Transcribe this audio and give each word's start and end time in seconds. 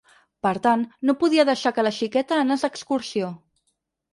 Per 0.45 0.53
tant, 0.61 0.85
no 1.09 1.15
podia 1.23 1.45
deixar 1.49 1.73
que 1.75 1.85
la 1.87 1.93
xiqueta 1.99 2.41
anàs 2.45 2.67
d’excursió. 2.67 3.31